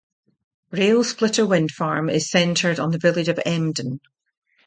Rail 0.71 1.03
Splitter 1.03 1.45
Wind 1.45 1.69
Farm 1.69 2.09
is 2.09 2.27
centered 2.31 2.79
on 2.79 2.89
the 2.89 2.97
village 2.97 3.27
of 3.27 3.39
Emden. 3.45 3.99